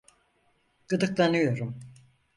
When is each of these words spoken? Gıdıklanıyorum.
Gıdıklanıyorum. 0.87 1.79